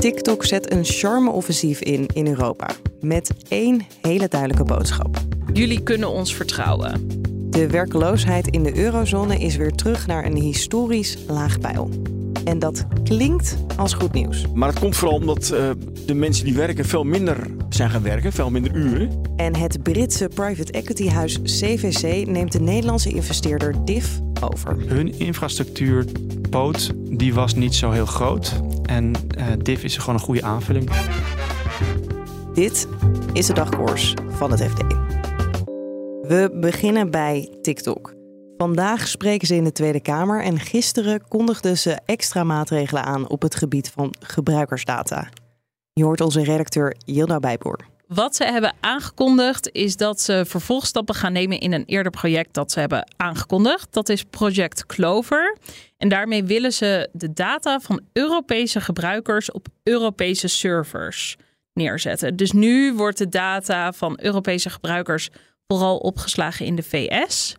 [0.00, 2.70] TikTok zet een charme-offensief in in Europa.
[3.00, 5.18] Met één hele duidelijke boodschap.
[5.52, 7.08] Jullie kunnen ons vertrouwen.
[7.50, 11.88] De werkloosheid in de eurozone is weer terug naar een historisch laag pijl.
[12.44, 14.44] En dat klinkt als goed nieuws.
[14.54, 15.70] Maar het komt vooral omdat uh,
[16.06, 19.22] de mensen die werken veel minder zijn gaan werken, veel minder uren.
[19.36, 24.76] En het Britse private equity huis CVC neemt de Nederlandse investeerder DIF over.
[24.86, 25.14] Hun
[27.10, 28.60] die was niet zo heel groot.
[28.82, 29.12] En
[29.66, 30.90] uh, is gewoon een goede aanvulling.
[32.54, 32.88] Dit
[33.32, 34.78] is de dagkoers van het FD.
[36.22, 38.14] We beginnen bij TikTok.
[38.56, 43.42] Vandaag spreken ze in de Tweede Kamer en gisteren kondigden ze extra maatregelen aan op
[43.42, 45.28] het gebied van gebruikersdata.
[45.92, 47.78] Je hoort onze redacteur Yilda Bijboer.
[48.14, 52.72] Wat ze hebben aangekondigd is dat ze vervolgstappen gaan nemen in een eerder project dat
[52.72, 53.92] ze hebben aangekondigd.
[53.92, 55.56] Dat is Project Clover.
[55.96, 61.36] En daarmee willen ze de data van Europese gebruikers op Europese servers
[61.72, 62.36] neerzetten.
[62.36, 65.28] Dus nu wordt de data van Europese gebruikers
[65.66, 67.56] vooral opgeslagen in de VS.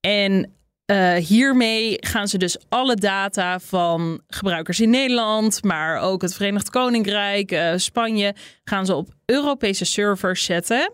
[0.00, 0.55] En
[0.86, 6.70] uh, hiermee gaan ze dus alle data van gebruikers in Nederland, maar ook het Verenigd
[6.70, 8.34] Koninkrijk, uh, Spanje,
[8.64, 10.92] gaan ze op Europese servers zetten.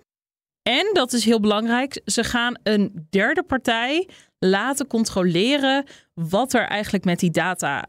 [0.63, 7.05] En dat is heel belangrijk, ze gaan een derde partij laten controleren wat er eigenlijk
[7.05, 7.87] met die data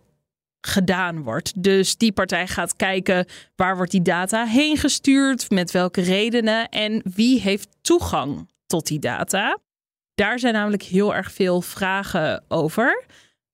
[0.62, 1.64] gedaan wordt.
[1.64, 7.02] Dus die partij gaat kijken waar wordt die data heen gestuurd, met welke redenen en
[7.16, 9.58] wie heeft toegang tot die data.
[10.16, 13.06] Daar zijn namelijk heel erg veel vragen over.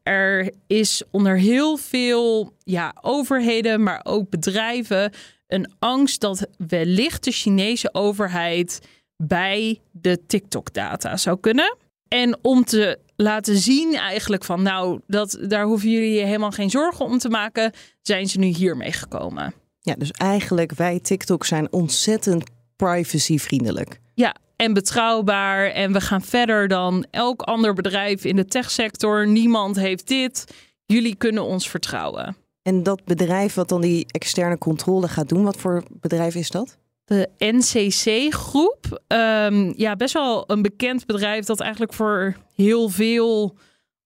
[0.03, 5.13] Er is onder heel veel ja, overheden, maar ook bedrijven,
[5.47, 8.79] een angst dat wellicht de Chinese overheid
[9.17, 11.77] bij de TikTok-data zou kunnen.
[12.07, 16.69] En om te laten zien eigenlijk van nou, dat, daar hoeven jullie je helemaal geen
[16.69, 19.53] zorgen om te maken, zijn ze nu hiermee gekomen.
[19.79, 23.99] Ja, dus eigenlijk wij TikTok zijn ontzettend privacyvriendelijk.
[24.13, 25.65] Ja, en betrouwbaar.
[25.65, 29.27] En we gaan verder dan elk ander bedrijf in de techsector.
[29.27, 30.45] Niemand heeft dit.
[30.85, 32.35] Jullie kunnen ons vertrouwen.
[32.61, 36.77] En dat bedrijf wat dan die externe controle gaat doen, wat voor bedrijf is dat?
[37.05, 39.01] De NCC-groep.
[39.07, 43.57] Ehm, ja, best wel een bekend bedrijf dat eigenlijk voor heel veel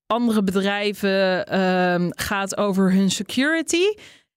[0.07, 3.85] andere bedrijven um, gaat over hun security.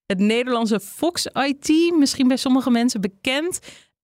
[0.05, 3.59] Het Nederlandse Fox IT, misschien bij sommige mensen bekend.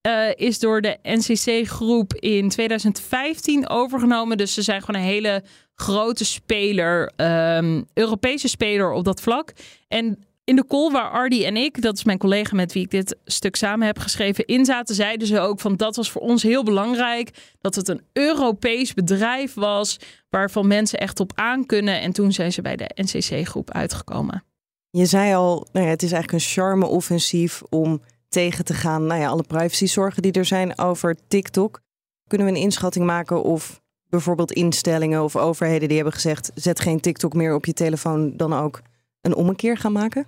[0.08, 4.38] Uh, is door de NCC-groep in 2015 overgenomen.
[4.38, 5.44] Dus ze zijn gewoon een hele
[5.75, 7.12] grote speler,
[7.58, 9.53] um, Europese speler op dat vlak.
[9.88, 12.92] En in de call waar Ardi en ik, dat is mijn collega met wie ik
[12.92, 16.44] dit stuk samen heb geschreven, in zaten, zeiden ze ook van dat was voor ons
[16.44, 17.56] heel belangrijk.
[17.62, 20.00] Dat het een Europees bedrijf was
[20.30, 22.02] waarvan mensen echt op aan kunnen.
[22.02, 24.44] En toen zijn ze bij de NCC-groep uitgekomen.
[24.90, 28.02] Je zei al, nou ja, het is eigenlijk een charme-offensief om
[28.34, 29.06] tegen te gaan.
[29.06, 31.82] Nou ja, alle privacyzorgen die er zijn over TikTok.
[32.28, 37.00] Kunnen we een inschatting maken of bijvoorbeeld instellingen of overheden die hebben gezegd: zet geen
[37.00, 38.82] TikTok meer op je telefoon, dan ook
[39.22, 40.26] een ommekeer gaan maken?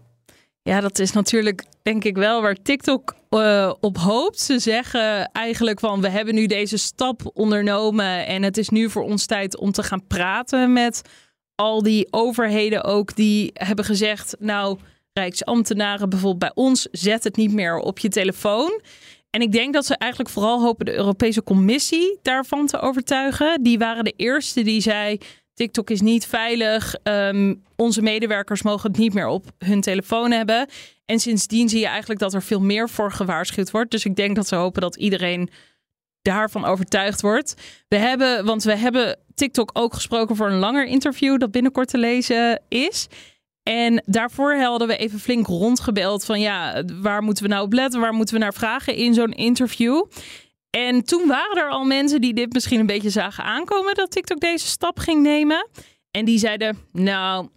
[0.62, 4.40] Ja, dat is natuurlijk denk ik wel waar TikTok uh, op hoopt.
[4.40, 9.04] Ze zeggen eigenlijk van we hebben nu deze stap ondernomen en het is nu voor
[9.04, 11.02] ons tijd om te gaan praten met
[11.56, 14.78] al die overheden ook die hebben gezegd nou
[15.20, 18.82] Rijksambtenaren bijvoorbeeld bij ons, zet het niet meer op je telefoon.
[19.30, 23.64] En ik denk dat ze eigenlijk vooral hopen de Europese Commissie daarvan te overtuigen.
[23.64, 25.18] Die waren de eerste die zei:
[25.54, 26.96] TikTok is niet veilig.
[27.04, 30.68] Um, onze medewerkers mogen het niet meer op hun telefoon hebben.
[31.06, 33.92] En sindsdien zie je eigenlijk dat er veel meer voor gewaarschuwd wordt.
[33.92, 35.50] Dus ik denk dat ze hopen dat iedereen
[36.22, 37.54] daarvan overtuigd wordt.
[37.88, 41.98] We hebben, want we hebben TikTok ook gesproken voor een langer interview dat binnenkort te
[41.98, 43.08] lezen is.
[43.70, 48.00] En daarvoor hadden we even flink rondgebeld van ja, waar moeten we nou op letten?
[48.00, 50.06] Waar moeten we naar vragen in zo'n interview?
[50.70, 54.40] En toen waren er al mensen die dit misschien een beetje zagen aankomen dat TikTok
[54.40, 55.68] deze stap ging nemen.
[56.12, 57.50] En die zeiden, nou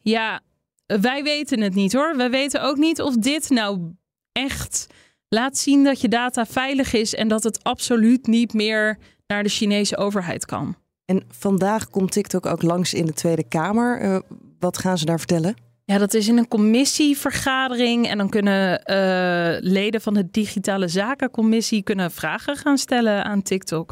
[0.00, 0.40] ja,
[0.86, 2.16] wij weten het niet hoor.
[2.16, 3.92] Wij weten ook niet of dit nou
[4.32, 4.86] echt
[5.28, 9.48] laat zien dat je data veilig is en dat het absoluut niet meer naar de
[9.48, 10.76] Chinese overheid kan.
[11.04, 14.02] En vandaag komt TikTok ook langs in de Tweede Kamer.
[14.02, 14.18] Uh,
[14.62, 15.54] wat gaan ze daar vertellen?
[15.84, 18.08] Ja, dat is in een commissievergadering.
[18.08, 23.90] En dan kunnen uh, leden van de digitale zakencommissie kunnen vragen gaan stellen aan TikTok.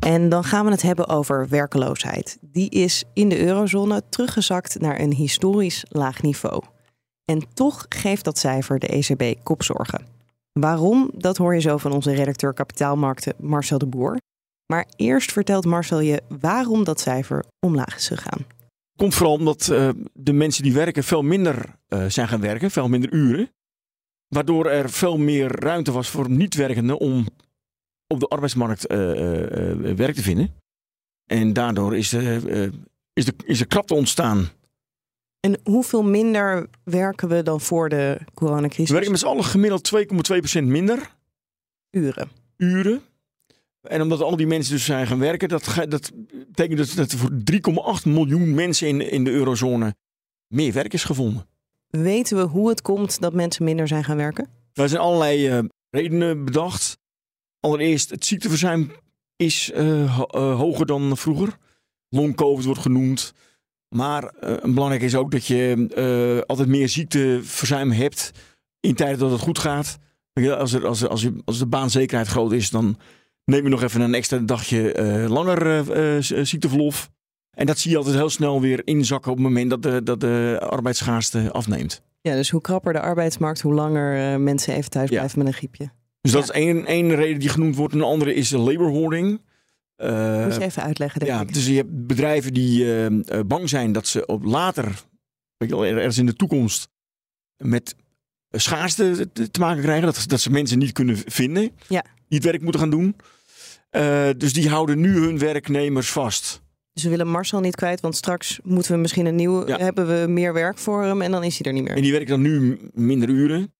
[0.00, 2.38] En dan gaan we het hebben over werkeloosheid.
[2.40, 6.62] Die is in de eurozone teruggezakt naar een historisch laag niveau.
[7.24, 10.06] En toch geeft dat cijfer de ECB kopzorgen.
[10.52, 11.10] Waarom?
[11.14, 14.18] Dat hoor je zo van onze redacteur kapitaalmarkten Marcel de Boer.
[14.72, 18.46] Maar eerst vertelt Marcel je waarom dat cijfer omlaag is gegaan.
[18.96, 22.88] Komt vooral omdat uh, de mensen die werken veel minder uh, zijn gaan werken, veel
[22.88, 23.50] minder uren.
[24.28, 27.26] Waardoor er veel meer ruimte was voor niet-werkenden om
[28.06, 28.98] op de arbeidsmarkt uh,
[29.96, 30.54] werk te vinden.
[31.24, 32.12] En daardoor is,
[33.12, 34.48] is, de, is er krapte ontstaan.
[35.40, 38.88] En hoeveel minder werken we dan voor de coronacrisis?
[38.88, 39.90] We werken met z'n allen gemiddeld
[40.58, 41.14] 2,2% minder.
[41.90, 42.30] Uren.
[42.56, 43.02] Uren.
[43.88, 47.18] En omdat al die mensen dus zijn gaan werken, dat, dat betekent dus dat er
[47.18, 47.30] voor
[48.00, 49.94] 3,8 miljoen mensen in, in de eurozone
[50.46, 51.46] meer werk is gevonden.
[51.88, 54.48] Weten we hoe het komt dat mensen minder zijn gaan werken?
[54.72, 56.98] Er zijn allerlei uh, redenen bedacht.
[57.60, 58.90] Allereerst, het ziekteverzuim
[59.36, 61.56] is uh, hoger dan vroeger.
[62.08, 63.32] Long COVID wordt genoemd.
[63.88, 68.30] Maar belangrijk is ook dat je altijd meer ziekteverzuim hebt
[68.80, 69.98] in tijden dat het goed gaat.
[70.32, 72.98] Als, er, als, er, als, je, als de baanzekerheid groot is, dan
[73.48, 75.66] neem je nog even een extra dagje uh, langer
[75.96, 77.10] uh, ziekteverlof.
[77.50, 80.20] En dat zie je altijd heel snel weer inzakken op het moment dat de, dat
[80.20, 82.02] de arbeidsschaarste afneemt.
[82.20, 85.90] Ja, dus hoe krapper de arbeidsmarkt, hoe langer mensen even thuis blijven met een griepje.
[86.20, 87.94] Dus dat is één, één reden die genoemd wordt.
[87.94, 89.40] Een andere is de labor hoarding.
[89.96, 94.06] Uh, Moet je even uitleggen, denk ja, Dus je hebt bedrijven die bang zijn dat
[94.06, 95.04] ze op later,
[95.58, 96.88] ergens in de toekomst,
[97.56, 97.94] met
[98.50, 100.04] schaarste te maken krijgen.
[100.04, 102.02] Dat, dat ze mensen niet kunnen vinden ja.
[102.02, 103.16] die het werk moeten gaan doen.
[103.90, 106.62] Uh, dus die houden nu hun werknemers vast.
[106.92, 109.76] Dus we willen Marcel niet kwijt, want straks moeten we misschien een nieuw, ja.
[109.76, 111.96] hebben we meer werk voor hem en dan is hij er niet meer.
[111.96, 113.74] En die werkt dan nu minder uren,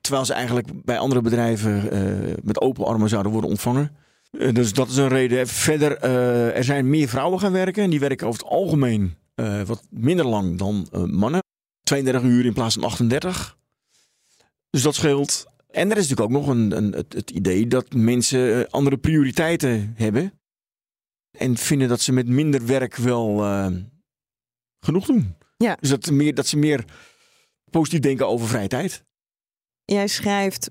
[0.00, 3.96] terwijl ze eigenlijk bij andere bedrijven uh, met open armen zouden worden ontvangen.
[4.30, 5.46] Uh, dus dat is een reden.
[5.46, 6.00] Verder,
[6.52, 9.14] er zijn meer vrouwen gaan werken en die werken over het algemeen
[9.66, 11.40] wat minder lang dan mannen.
[11.82, 13.56] 32 uur in plaats van 38.
[14.70, 15.46] Dus dat scheelt.
[15.76, 18.96] En er is natuurlijk ook nog een, een het, het, idee dat mensen eh, andere
[18.96, 20.32] prioriteiten hebben.
[21.38, 23.66] En vinden dat ze met minder werk wel uh,
[24.80, 25.34] genoeg doen.
[25.56, 25.76] Ja.
[25.80, 26.84] Dus dat, meer, dat ze meer
[27.70, 29.04] positief denken over vrije tijd.
[29.84, 30.70] Jij schrijft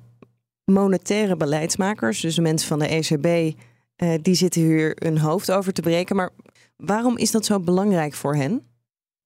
[0.63, 3.57] monetaire beleidsmakers, dus mensen van de ECB,
[4.04, 6.16] uh, die zitten hier hun hoofd over te breken.
[6.16, 6.30] Maar
[6.75, 8.68] waarom is dat zo belangrijk voor hen?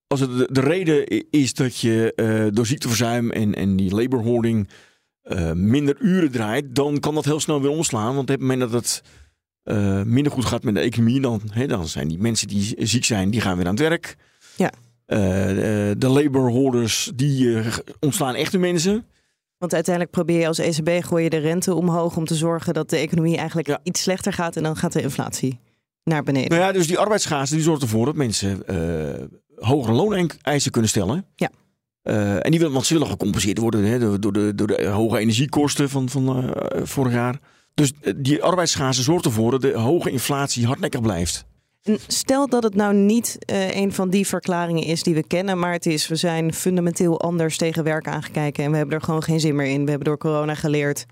[0.07, 4.23] Als het de, de reden is dat je uh, door ziekteverzuim en, en die labor
[4.23, 4.69] hoarding
[5.23, 8.15] uh, minder uren draait, dan kan dat heel snel weer omslaan.
[8.15, 9.01] Want op het moment dat het
[9.63, 13.05] uh, minder goed gaat met de economie, dan, hè, dan zijn die mensen die ziek
[13.05, 14.15] zijn, die gaan weer aan het werk.
[14.55, 14.71] Ja.
[15.07, 17.61] Uh, de, de labor holders, die
[17.99, 19.05] ontslaan echte mensen.
[19.57, 22.89] Want uiteindelijk probeer je als ECB gooi je de rente omhoog om te zorgen dat
[22.89, 23.79] de economie eigenlijk ja.
[23.83, 25.59] iets slechter gaat en dan gaat de inflatie
[26.03, 26.49] naar beneden.
[26.49, 28.63] Nou ja, dus die arbeidsschaarste die zorgt ervoor dat mensen
[29.55, 31.25] hogere looneisen kunnen stellen.
[31.35, 31.49] Ja.
[32.09, 34.85] Uh, en die willen, want ze willen gecompenseerd worden hè, door, door, de, door de
[34.85, 36.51] hoge energiekosten van, van uh,
[36.83, 37.39] vorig jaar.
[37.73, 41.45] Dus eh, die arbeidsschaarste zorgt ervoor dat de hoge inflatie hardnekkig blijft.
[41.83, 45.59] En stel dat het nou niet uh, een van die verklaringen is die we kennen,
[45.59, 49.23] maar het is we zijn fundamenteel anders tegen werk aangekijken en we hebben er gewoon
[49.23, 49.83] geen zin meer in.
[49.83, 51.05] We hebben door corona geleerd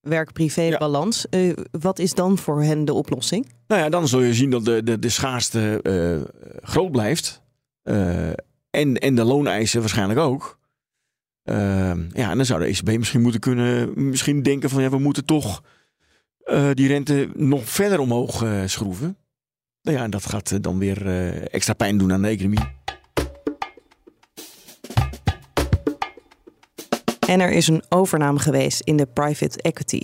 [0.00, 1.26] werk-privé balans.
[1.30, 1.38] Ja.
[1.38, 3.52] Uh, wat is dan voor hen de oplossing?
[3.66, 6.20] Nou ja, dan zul je zien dat de, de, de schaarste uh,
[6.62, 7.42] groot blijft.
[8.74, 10.58] En, en de looneisen waarschijnlijk ook.
[11.44, 11.56] Uh,
[12.12, 15.24] ja, en dan zou de ECB misschien moeten kunnen misschien denken van ja, we moeten
[15.24, 15.62] toch
[16.46, 19.16] uh, die rente nog verder omhoog uh, schroeven.
[19.82, 21.06] Nou ja, dat gaat dan weer
[21.50, 22.72] extra pijn doen aan de economie.
[27.28, 30.02] En er is een overname geweest in de private equity.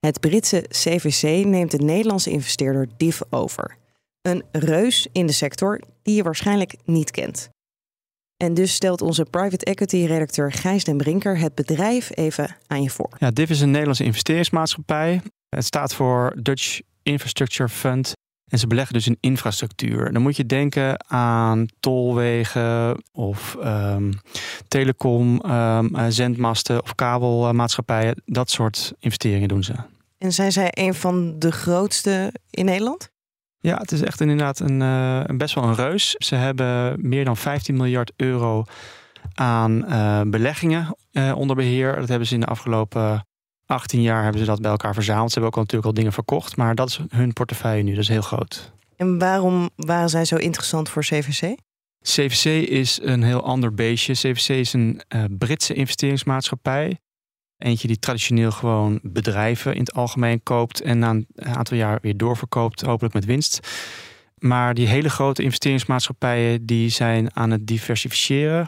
[0.00, 3.76] Het Britse CVC neemt de Nederlandse investeerder DIF over.
[4.22, 7.50] Een reus in de sector die je waarschijnlijk niet kent.
[8.42, 12.90] En dus stelt onze private equity redacteur Gijs den Brinker het bedrijf even aan je
[12.90, 13.08] voor.
[13.18, 15.20] Ja, DIF is een Nederlandse investeringsmaatschappij.
[15.48, 18.12] Het staat voor Dutch Infrastructure Fund.
[18.50, 20.12] En ze beleggen dus in infrastructuur.
[20.12, 24.12] Dan moet je denken aan tolwegen of um,
[24.68, 28.22] telecom, um, zendmasten of kabelmaatschappijen.
[28.24, 29.74] Dat soort investeringen doen ze.
[30.18, 33.10] En zijn zij een van de grootste in Nederland?
[33.62, 36.10] Ja, het is echt inderdaad een, uh, best wel een reus.
[36.10, 38.64] Ze hebben meer dan 15 miljard euro
[39.34, 41.96] aan uh, beleggingen uh, onder beheer.
[41.96, 43.26] Dat hebben ze in de afgelopen
[43.66, 45.32] 18 jaar hebben ze dat bij elkaar verzameld.
[45.32, 47.90] Ze hebben ook al natuurlijk al dingen verkocht, maar dat is hun portefeuille nu.
[47.90, 48.72] Dat is heel groot.
[48.96, 51.56] En waarom waren zij zo interessant voor CVC?
[52.00, 54.12] CVC is een heel ander beestje.
[54.12, 56.98] CVC is een uh, Britse investeringsmaatschappij.
[57.62, 62.16] Eentje die traditioneel gewoon bedrijven in het algemeen koopt en na een aantal jaar weer
[62.16, 63.68] doorverkoopt, hopelijk met winst.
[64.38, 68.66] Maar die hele grote investeringsmaatschappijen die zijn aan het diversificeren.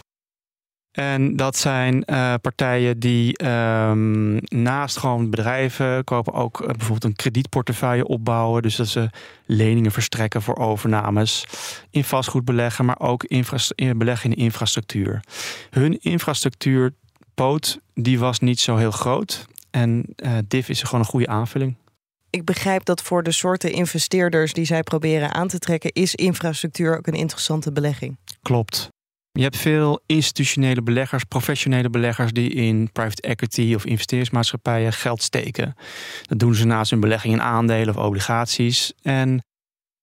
[0.90, 7.16] En dat zijn uh, partijen die um, naast gewoon bedrijven kopen ook uh, bijvoorbeeld een
[7.16, 8.62] kredietportefeuille opbouwen.
[8.62, 9.10] Dus dat ze
[9.46, 11.44] leningen verstrekken voor overnames,
[11.90, 15.20] in vastgoed beleggen, maar ook in beleggen in infrastructuur.
[15.70, 15.98] Hun
[17.34, 19.46] infrastructuurpoot die was niet zo heel groot.
[19.70, 21.76] En uh, DIF is gewoon een goede aanvulling.
[22.30, 26.96] Ik begrijp dat voor de soorten investeerders die zij proberen aan te trekken, is infrastructuur
[26.96, 28.16] ook een interessante belegging.
[28.42, 28.88] Klopt.
[29.32, 35.74] Je hebt veel institutionele beleggers, professionele beleggers die in private equity of investeringsmaatschappijen geld steken.
[36.22, 38.92] Dat doen ze naast hun belegging in aandelen of obligaties.
[39.02, 39.42] En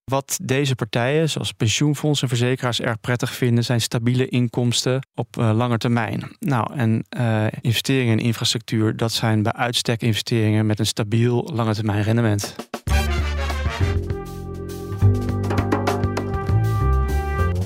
[0.04, 5.52] wat deze partijen, zoals pensioenfondsen en verzekeraars, erg prettig vinden, zijn stabiele inkomsten op uh,
[5.54, 6.36] lange termijn.
[6.40, 11.74] Nou, en uh, investeringen in infrastructuur, dat zijn bij uitstek investeringen met een stabiel lange
[11.74, 12.56] termijn rendement.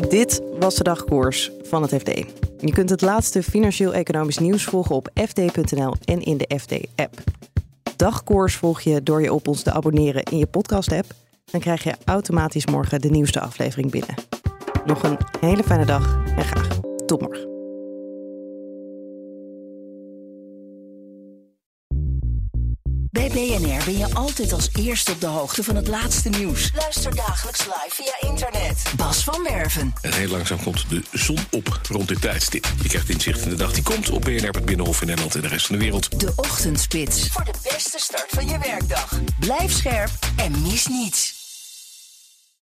[0.09, 2.07] Dit was de dagkoers van het FD.
[2.59, 7.13] Je kunt het laatste financieel-economisch nieuws volgen op fd.nl en in de FD-app.
[7.95, 11.24] Dagkoers volg je door je op ons te abonneren in je podcast-app.
[11.45, 14.15] Dan krijg je automatisch morgen de nieuwste aflevering binnen.
[14.85, 16.67] Nog een hele fijne dag en graag
[17.05, 17.53] tot morgen.
[23.15, 26.71] Bij BNR ben je altijd als eerste op de hoogte van het laatste nieuws.
[26.75, 28.83] Luister dagelijks live via internet.
[28.95, 29.93] Bas van Werven.
[30.01, 32.65] En heel langzaam komt de zon op rond dit tijdstip.
[32.81, 35.41] Je krijgt inzicht in de dag die komt op BNR, het Binnenhof in Nederland en
[35.41, 36.19] de rest van de wereld.
[36.19, 37.27] De Ochtendspits.
[37.27, 39.19] Voor de beste start van je werkdag.
[39.39, 41.34] Blijf scherp en mis niets.